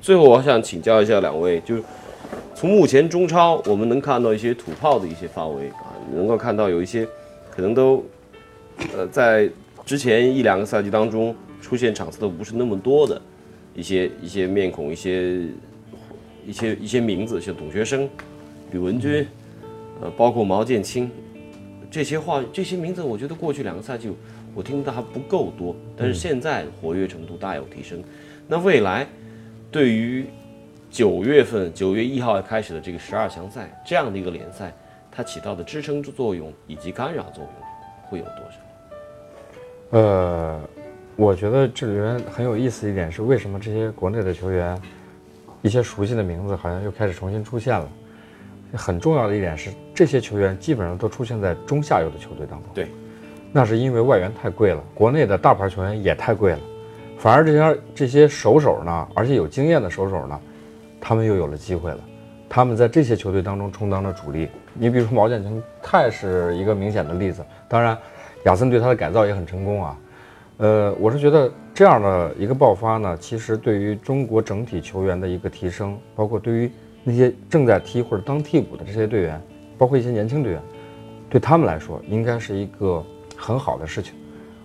[0.00, 1.82] 最后，我想请教一下两位，就是
[2.54, 7.06] 从目前中超我们能看到一些土炮的一些发挥啊，能够看到有一些
[7.50, 8.04] 可能都
[8.96, 9.50] 呃在
[9.84, 13.20] 之前一两个赛季当中出现场次都不是那么多的
[13.74, 15.40] 一些一些面孔，一些
[16.46, 18.08] 一些一些名字，像董学生、
[18.70, 19.26] 吕文君，
[20.00, 21.10] 呃，包括毛剑卿
[21.90, 24.10] 这些话这些名字，我觉得过去两个赛季
[24.54, 28.02] 我听的还不够多，但是现在活跃程度大有提升。
[28.46, 29.06] 那未来
[29.70, 30.26] 对于
[30.90, 34.72] 九月份九月一号开始的这个十二强赛这样的一个联赛，
[35.10, 37.52] 它起到的支撑作用以及干扰作用
[38.08, 38.56] 会有多少？
[39.90, 40.60] 呃，
[41.16, 44.80] 我觉得这里面很有意思一点是，为什么这些国内的球员，
[45.62, 47.88] 一些熟悉的名字好像又开始重新出现了？
[48.74, 52.68] 很重要的一点是，这些球员基本上都出现在中下游的球队当中。
[52.74, 52.88] 对，
[53.52, 56.58] 那是因为外援太贵了，国内的大牌球员也太贵了，
[57.18, 60.40] 反而这些这些手手呢，而且有经验的手手呢，
[61.00, 61.98] 他们又有了机会了。
[62.48, 64.48] 他们在这些球队当中充当了主力。
[64.72, 67.44] 你比如说毛剑卿，太是一个明显的例子。
[67.68, 67.98] 当然，
[68.44, 69.98] 亚森对他的改造也很成功啊。
[70.58, 76.70] 呃，我是觉得这样的一个爆发呢，其实对于中国整体球员的一个提升，包括对于
[77.08, 79.40] 那些正在踢或者当替补的这些队员，
[79.78, 80.60] 包括一些年轻队员，
[81.30, 83.00] 对他们来说应该是一个
[83.36, 84.12] 很好的事情。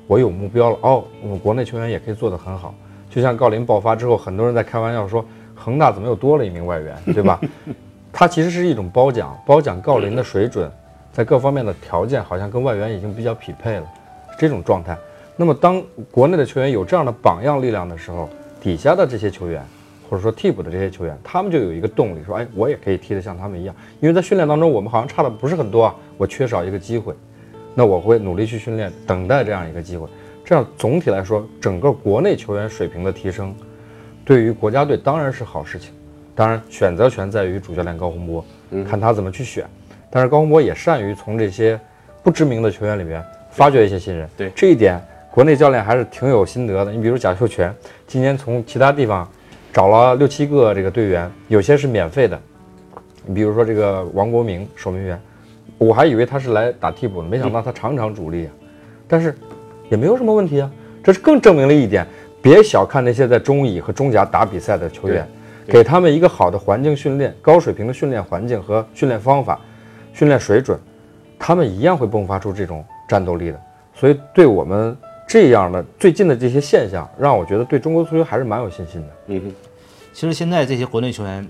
[0.07, 2.73] 我有目标了哦，我们国内球员也可以做得很好。
[3.11, 5.23] 就像郜林爆发之后，很多人在开玩笑说，
[5.53, 7.39] 恒大怎么又多了一名外援，对吧？
[8.11, 10.69] 他其实是一种褒奖，褒奖郜林的水准，
[11.13, 13.85] 在各方面的条件好像跟外援已经比较匹配了，
[14.39, 14.97] 这种状态。
[15.37, 18.27] 那么当国内的球员有这样的榜样力量的时候，
[18.59, 19.63] 底下的这些球员，
[20.11, 27.15] 或者说替补的这些球员，他们就有一个动力，说，哎，我也可以踢得像他们一样，因为在训练当中我们好像差的不是很多啊，我缺少一个机会，
[27.73, 30.05] 那我会努力去训练，等待这样一个机会。
[30.43, 33.55] 这样总体来说，整个国内球员水平的提升，
[34.25, 35.93] 对于国家队当然是好事情。
[36.35, 38.43] 当然，选择权在于主教练高洪波，
[38.89, 39.65] 看他怎么去选。
[40.09, 41.79] 但是高洪波也善于从这些
[42.21, 44.27] 不知名的球员里面发掘一些新人。
[44.35, 46.91] 对这一点，国内教练还是挺有心得的。
[46.91, 47.73] 你比如贾秀全，
[48.07, 49.29] 今年从其他地方
[49.73, 52.39] 找了六七个这个队员，有些是免费的。
[53.25, 55.19] 你比如说这个王国明守门员，
[55.77, 58.51] 我还以为他是来打替补的，没想到他场场主力啊。
[59.07, 59.35] 但是
[59.89, 60.69] 也没有什么问题啊。
[61.03, 62.05] 这是更证明了一点，
[62.41, 65.27] 别小看那些在中乙和中甲打比赛的球员，
[65.65, 69.59] 给他们一个好的环境训练，高水平的训练环境和训练方法、
[70.13, 70.77] 训练水准，
[71.39, 73.59] 他们一样会迸发出这种战斗力的。
[73.95, 74.95] 所以，对我们
[75.31, 79.07] 这样的最近的这些现象，让我觉得对中国足球还是蛮有信心的。
[79.27, 79.53] 嗯哼，
[80.11, 81.47] 其实现在这些国内球员，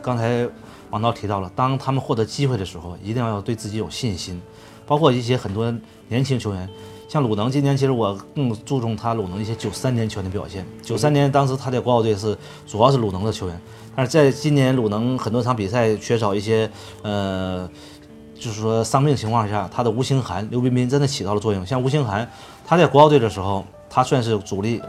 [0.00, 0.48] 刚才
[0.88, 4.40] 王导提到了，当他们获得机会的时候，一定要对自己有信心。
[4.86, 5.70] 包括一些很多
[6.08, 6.66] 年轻球员，
[7.10, 10.64] 像鲁能，今年其实我更注重他鲁能一些九三年球员的表现。
[10.80, 12.34] 九三年当时他在国奥队是
[12.66, 13.60] 主要是鲁能的球员，
[13.94, 16.70] 但是在今年鲁能很多场比赛缺少一些
[17.02, 17.68] 呃。
[18.32, 21.66] 就是说伤病情况下，他的吴兴涵、刘彬彬真的起到了作用。
[21.66, 22.26] 像吴兴涵，
[22.70, 24.80] 他在国奥队的时候，他算是主力。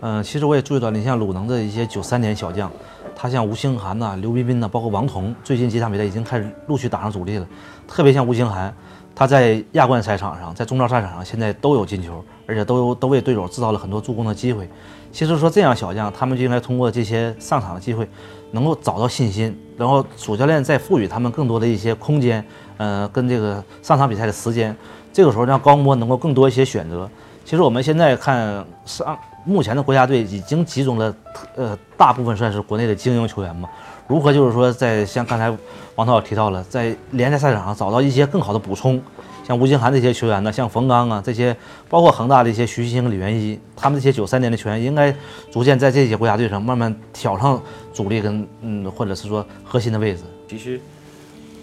[0.00, 2.72] 嗯、其实我也注意到，你像鲁能的一些九三年小将，
[3.14, 7.46] 他像吴兴涵呐、刘彬彬呐，包括王彤，最近几场比赛已经开始陆续打上主力了。
[7.86, 8.74] 特别像吴兴涵，
[9.14, 14.66] 他在亚冠赛场上，在中超赛场上现在都有进球，而且都都为队友制造了很多助攻的机会。
[15.12, 18.08] 其实说这样小将，他们就应该通过这些上场的机会，
[18.52, 22.42] 能够找到信心，然后主教练再赋予他们更多的一些空间，
[22.78, 24.74] 呃，跟这个上场比赛的时间，
[25.18, 27.10] 这个时候让高洪波能够更多一些选择。
[27.44, 31.12] 其实我们现在看上目前的国家队已经集中了，
[31.56, 33.68] 呃，大部分算是国内的精英球员嘛。
[34.06, 35.52] 如何就是说在像刚才
[35.96, 39.02] 王涛也提到了，在联赛赛场上找到一些更好的补充，
[39.44, 41.56] 像吴兴涵这些球员呢，像冯刚啊这些，
[41.88, 45.12] 包括恒大的一些徐旭星、李元一，他们这些九三年的球员，应该
[45.50, 47.60] 逐渐在这些国家队上慢慢挑上
[47.92, 50.20] 主力跟嗯，或者是说核心的位置。
[50.48, 50.80] 其实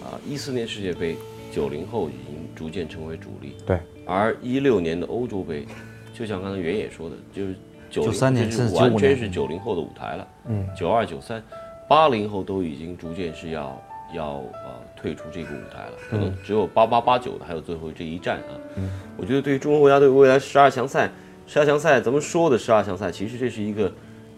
[0.02, 1.16] 啊，一四年世界杯，
[1.56, 3.56] 九零后已经逐渐成为主力。
[3.66, 5.66] 对，而一六年的欧洲杯，
[6.12, 7.54] 就像刚才袁野说的，就是
[7.88, 10.28] 九93年是甚至95完全是九零后的舞台了。
[10.48, 11.42] 嗯，九二、九三、
[11.88, 13.82] 八零后都已经逐渐是要
[14.14, 18.52] 要呃退出这个舞台了，可能只有八八、八九的还有最后这一战啊。
[18.76, 21.10] 嗯，我觉得对于中国国家队未来十二强赛，
[21.46, 23.90] 十二强赛咱们说的十二强赛，其实这是一个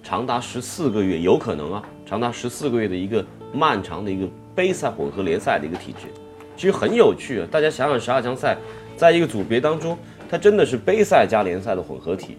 [0.05, 6.07] 长达十四个月，有可能啊，长达十四个月的一个漫长的一个杯赛混合联赛的一个体制。
[6.59, 7.47] 其实很有趣啊！
[7.53, 8.59] 大家想想，十二强赛
[8.97, 9.97] 在一个组别当中，
[10.29, 12.37] 它真的是杯赛加联赛的混合体，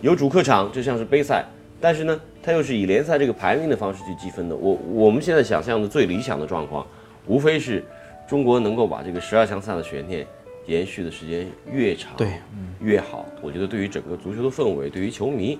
[0.00, 1.44] 有主客场，就像是杯赛，
[1.80, 4.56] 但是呢，它又是以联赛这个排名的方式去积分的。
[4.56, 6.84] 我我们现在想象的最理想的状况，
[7.28, 7.84] 无非是
[8.26, 10.26] 中国能够把这个十二强赛的悬念
[10.66, 12.32] 延续的时间越长，对，
[12.80, 13.24] 越好。
[13.40, 15.56] 我觉得对于整个足球的氛围，对于球迷，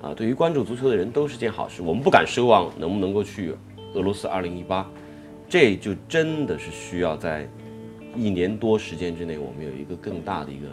[0.00, 1.82] 啊，对于关注足球的人都是件好事。
[1.82, 3.52] 我们不敢奢望能不能够去
[3.94, 4.88] 俄罗斯二零一八，
[5.48, 7.48] 这就真的是需要在
[8.14, 10.66] 一年多时间之内，我们有一个更大的一个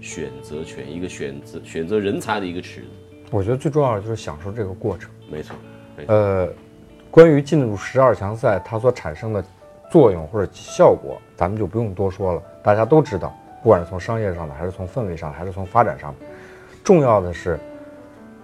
[0.00, 2.86] 选择权，一个选择选择人才的一个池子。
[3.30, 5.10] 我觉得最重要的就是享受这个过程。
[5.30, 5.56] 没错，
[5.96, 6.48] 没错，呃，
[7.10, 9.44] 关于进入十二强赛它所产生的
[9.90, 16.26] 作用或者效果，咱们就不用多说了，大家都知道，不管是从商业上的，还是从氛围上的，还是从发展上的，
[16.82, 17.58] 重要的是，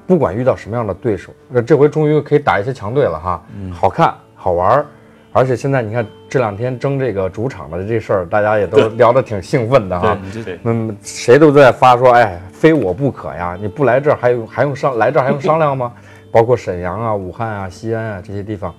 [0.07, 4.87] 不管遇到什么样的对手，那这回终于可以打一些强队了哈，好看好玩儿，
[5.33, 10.19] 而且现在你看这两天争这个主场的这事儿，大家也都聊得挺兴奋的哈。
[10.65, 13.57] 嗯，谁都在发说，哎，非我不可呀！
[13.61, 15.93] 你不来这儿还用还用商来这儿还用商量吗？
[16.31, 18.75] 包括沈阳啊、武汉啊、西安啊这些地方，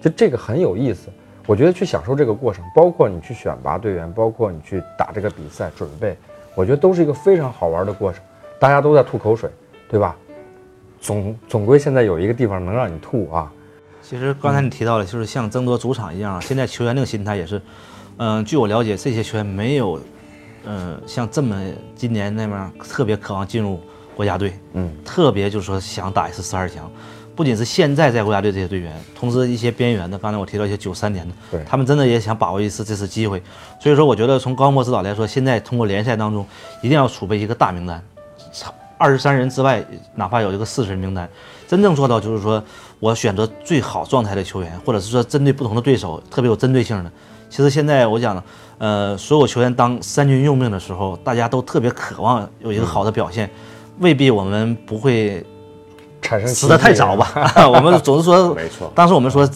[0.00, 1.08] 就这个很有意思。
[1.46, 6.16] 我觉得去享受这个过程，包括你去选拔队员，包括你去打这个比赛准备，
[6.54, 8.20] 我觉得都是一个非常好玩的过程。
[8.58, 9.48] 大家都在吐口水，
[9.88, 10.16] 对吧？
[11.00, 13.52] 总总归现在有一个地方能让你吐啊。
[14.08, 17.60] 其实刚才你提到了，就是像争夺主场一样，现在球员那个心态也是，
[18.18, 20.00] 嗯、据我了解，这些球员没有，
[20.64, 21.60] 嗯、像这么
[21.96, 23.80] 今年那样特别渴望进入
[24.14, 26.88] 国家队，嗯，特别就是说想打一次十二强。
[27.34, 33.42] 不仅是现在在国家队这些队员，同时一些边缘的，刚才我提到一些九三年的，对他们真的也想把握一次这次机会。
[33.80, 36.46] 所以说，我觉得从高莫指导来说，现在通过联赛当中
[36.80, 38.00] 一定要储备一个大名单，
[38.96, 41.28] 二十三人之外，哪怕有一个四十人名单，
[41.66, 42.62] 真正做到就是说
[43.00, 47.10] 我选择最好状态的球员，或者是说针对不同的对手特别有针对性的。
[47.48, 48.42] 其实现在我讲，
[48.78, 53.48] 呃，所有球员当三军用命的时候，大家都特别渴望有一个好的表现，
[54.00, 55.44] 未必我们不会
[56.20, 57.52] 产生死得太早吧？
[57.66, 59.48] 我们总是说，没错当时我们说，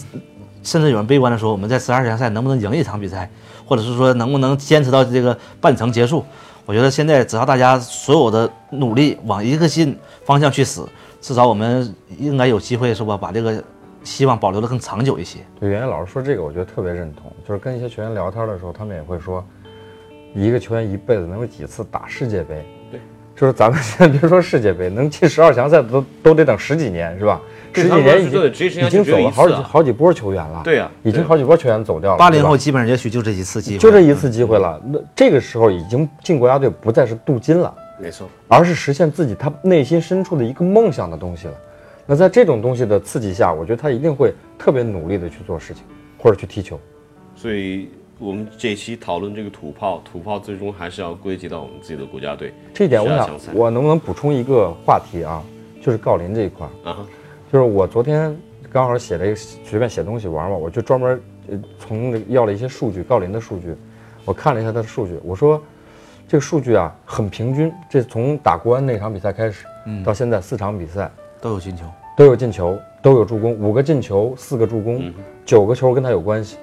[0.63, 3.29] 甚至有人悲观的说，我们在十二强赛能不能赢一场比赛，
[3.65, 6.23] 或者是说能不能坚持到这个半程结束？
[6.65, 10.81] 我觉得现在只要大家所有的努力往一个心方向去使，
[11.21, 13.15] 至少我们应该有机会，是吧？
[13.15, 13.63] 把这个
[14.03, 15.39] 希望保留的更长久一些。
[15.59, 17.31] 对，袁岩老师说这个，我觉得特别认同。
[17.47, 19.45] 就是跟一些球员聊天的时候，他们也会说，
[20.33, 22.65] 一个球员一辈子能有几次打世界杯？
[22.89, 22.99] 对，
[23.35, 27.39] 就是咱们现在别说世界杯， 能进十二强赛都都得等十几年，是吧？
[27.73, 30.61] 十几年已经走了好几好几波球员了。
[30.63, 32.17] 对啊已经好几波球员走掉了。
[32.17, 34.81] 八零后基本上也许就这一次机会，就这一次机会了。
[34.91, 41.53] 那这个时候已经进国家队不再是镀金了，没错，而是实现自己他内心深处的一个梦想的东西了。
[42.05, 45.83] 那在这种东西的刺激下，我觉得他一定会特别努力的去做事情，
[46.17, 46.79] 或者去踢球。
[47.35, 52.53] 所以我们这期讨论这个土炮，土炮最终还是要归结到我们自己的国家队。
[52.73, 55.43] 这一点，我想12强赛我能不能补充一个话题啊？
[55.81, 57.07] 就是郜林这一块儿，啊，
[57.51, 58.35] 就是我昨天
[58.71, 63.73] 刚好写了一个随便写东西玩玩，我就专门呃从那个要了一些数据，郜林的数据，
[64.23, 65.59] 我看了一下他的数据，我说
[66.31, 71.83] 这个数据啊很平均，这从打国安那场比赛开始，嗯到现在四场比赛都有进球。
[72.15, 75.13] 都有进球，都有助攻，五个进球，四个助攻，嗯
[75.45, 76.55] 九个球跟他有关系，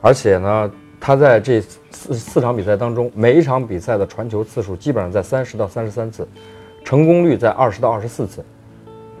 [0.00, 1.60] 而且呢，他在这
[1.90, 6.24] 四四场比赛当中，每一场比赛的传球次数基本上在三十到三十三次，
[6.84, 8.44] 成功率在二十到二十四次，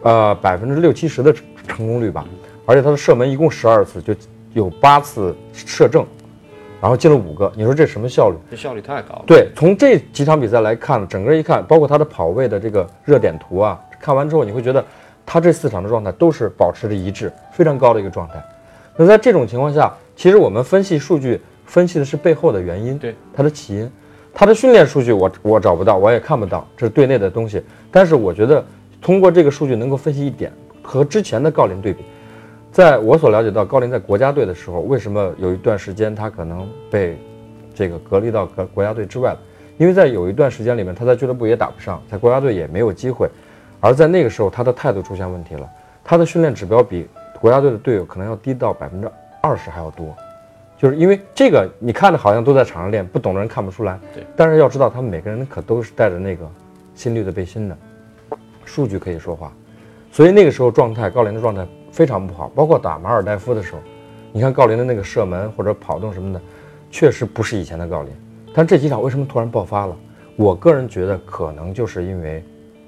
[0.04, 2.24] 呃，百分之六七十的成成功率吧，
[2.64, 4.14] 而且他的射门一共十二次，就
[4.52, 6.06] 有八次射正，
[6.80, 8.36] 然后进了五个，你说这什么效率？
[8.50, 9.24] 这效率太高了。
[9.26, 14.84] 对，从这几场比赛来看，整个一看，包括他的跑位的这个热点图啊，看完之后你会觉得
[15.24, 18.34] 他这四场的状态都是保持着一致，非常高的一个状态。
[18.96, 23.90] 那在这种情况下，其实我们分析数据，分析的是背后的原因，对它的起因。
[24.38, 27.62] 他的训练数据我我找不到，我也看不到，这是队内的东西。
[27.90, 28.62] 但是我觉得
[29.00, 32.04] 通过这个数据能够分析一点，和之前的郜林对比，
[32.76, 37.16] 在我所了解到，高林在国家队的时候，为什么有一段时间他可能被
[37.74, 39.38] 这个隔离到国国家队之外了？
[39.78, 43.30] 因为在有一段时间里面，他在俱乐部也打不上，在国家队也没有机会，
[43.80, 45.66] 而在那个时候，他的态度出现问题了，
[46.04, 47.08] 他的训练指标比
[47.40, 49.10] 国家队的队友可能要低到 百分之
[49.40, 50.14] 二十还要多，
[50.76, 56.46] 就是因为这个，你看着好像都在场上练，不懂的人看不出来，对，但是要知道，他们每个人可都是带着那个
[56.94, 57.78] 心率的背心的，
[58.66, 59.50] 数据可以说话，
[60.12, 63.78] 所以那个时候状态，高林的状态非常不好，包括打马尔代夫的时候，
[64.30, 66.38] 你看郜林的那个射门或者跑动什么的，
[66.90, 68.12] 确实不是以前的郜林。
[68.54, 69.96] 但这几场为什么突然爆发了？
[70.36, 72.44] 我个人觉得可能就是因为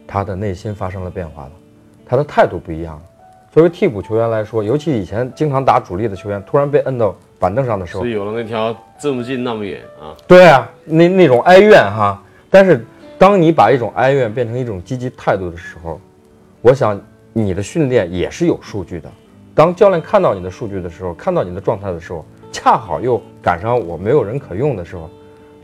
[0.07, 1.53] 他的内心发生了变化了，
[2.05, 3.03] 他的态度不一样了。
[3.51, 12.23] 作为替补球员来说，尤其以前经常打主力的球员，突然被摁到板凳上的时候是，有了那条这么近那么远啊，对啊，那那种哀怨哈。
[12.51, 12.85] 但是
[13.17, 15.99] 当你把一种哀怨变成一种积极态度的时候，
[16.61, 17.01] 我想
[17.39, 19.11] 你的训练也是有数据的。
[19.55, 25.09] 当教练看到你的数据的时候，看到你的状态的时候，恰好又赶上我没有人可用的时候，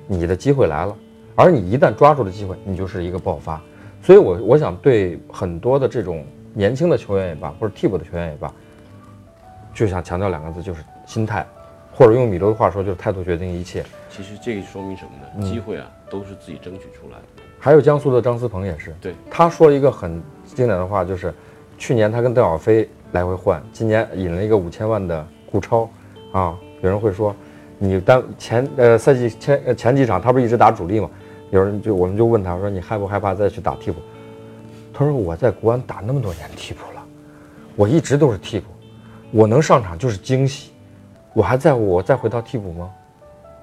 [0.07, 0.97] 你的机会来了。
[1.37, 3.61] 而你一旦抓住了机会，你就是一个爆发。
[4.01, 8.53] 所以我我想对很多的这种年轻的球员也罢，或者替补的球员也罢，
[9.75, 11.45] 就想强调两个字，就是心态，
[11.93, 13.85] 或者用米勒的话说，就是态度决定一切。
[14.11, 15.51] 其实这个说明什么嗯呢？
[15.51, 17.43] 机会啊，都是自己争取出来的。
[17.59, 21.33] 还有江苏的张思鹏也是，对他说了一个很经典的话，就是
[21.77, 25.89] 去年他跟邓小飞来回换，今年引了一个五千万的顾超，
[26.33, 27.35] 啊，有人会说，
[27.79, 31.11] 你当前呃赛季前前几场他不是一直打主力吗？
[31.51, 34.01] 有人就我们就问他说你害不害怕再去打替补？
[34.93, 37.03] 他说我在国安打那么多年替补了，
[37.77, 38.67] 我一直都是替补，
[39.31, 40.71] 我能上场就是惊喜，
[41.33, 42.91] 我还在乎我再回到替补吗？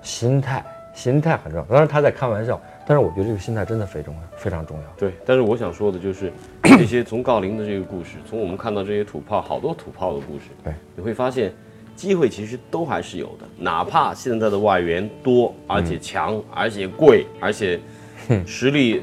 [0.02, 0.64] 心态，
[0.94, 1.66] 心态很重要。
[1.66, 4.84] 当然他在开玩笑，但是我觉得这个心态真的非重要，非常重要。
[4.98, 6.32] 对，但是我想说的就是，
[6.64, 11.54] 这些从郜林的这个故事，从我们看到这些土炮，好多土炮的故事，对，你会发现，
[11.96, 17.80] 机会其实都还是有的，哪怕现在的外援多，而且强，而且贵，而且
[18.46, 19.02] 实力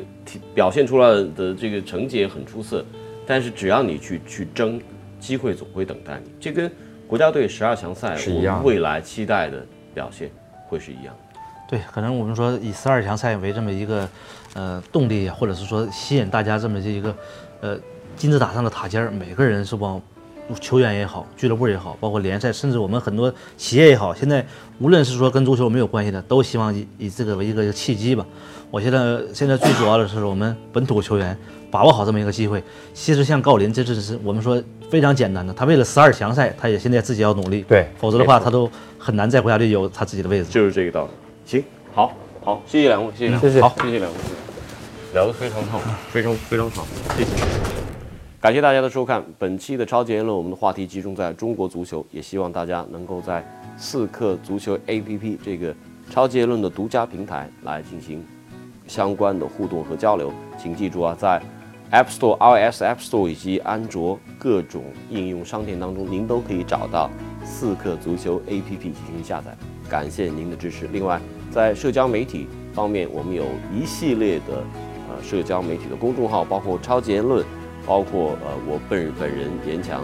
[0.55, 2.85] 表现出来的这个成绩也很出色，
[3.26, 4.81] 但是只要你去去争，
[5.20, 6.31] 机会总会等待你。
[6.41, 6.70] 这跟
[7.07, 9.64] 国家队十二强赛我是一样未来期待的
[9.95, 10.31] 表现
[10.66, 11.28] 会是一样的。
[11.69, 14.09] 对，可能我们说以十二强赛为这么一个
[14.55, 17.14] 呃动力啊，或者是说吸引大家这么这一个
[17.61, 17.79] 呃
[18.16, 20.01] 金字塔上的塔尖儿，每个人是往，
[20.61, 24.43] 球员也好，俱乐部也好，包括联赛，甚至我们很多企业也好，现在
[24.79, 28.25] 无论是说跟足球没有关系的，都希望以以这个为一个契机吧。
[28.71, 31.37] 我现在现在最主要的是我们本土球员
[31.71, 32.64] 把握好这么一个机会。
[32.95, 40.47] 其实像郜林，这只是我们说非常简单的，他为了十二强赛，他也现在自己要努力，对否则的话他都很难在国家队有他自己的位置。
[40.47, 41.11] 就是这个道理。
[41.49, 42.12] 行，好，
[42.44, 44.18] 好，谢谢两位，谢谢两位，谢谢好，谢谢两位，
[45.14, 45.80] 聊得非常好，
[46.11, 46.86] 非常非常好，
[47.16, 47.30] 谢谢。
[48.38, 53.42] 感谢大家的收看，本期的超级言论，我们的话题集中在中国足球，也希望大家能够在
[53.78, 55.74] 刺客足球 APP 这个
[56.11, 58.22] 超级言论的独家平台来进行
[58.86, 60.30] 相关的互动和交流。
[60.59, 61.40] 请记住啊，在
[61.92, 67.09] App Store、iOS App Store 以及安卓各种应用商店当中，您都可以找到
[67.42, 69.57] 刺客足球 APP 进行下载。
[69.88, 70.86] 感谢您的支持。
[70.92, 71.18] 另外，
[71.51, 73.44] 在社交媒体方面，我们有
[73.74, 74.62] 一系列的
[75.09, 77.44] 呃社交媒体的公众号，包括超级言论，
[77.86, 80.03] 包括呃我本本人严强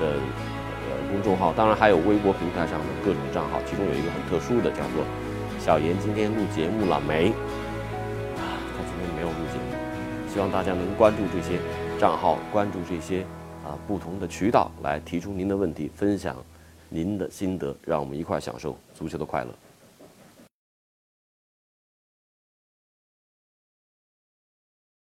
[0.00, 5.04] 的呃公众号，当然还有微博平台上的各种账号，其中有一个很特殊的，叫做
[5.58, 7.28] “小严今天录节目了没”。
[8.36, 8.42] 啊，
[8.76, 11.58] 他今天没有录节目，希望大家能关注这些
[11.98, 13.22] 账号，关注这些
[13.64, 16.36] 啊不同的渠道来提出您的问题，分享
[16.88, 19.50] 您的心得，让我们一块享受足球的快乐。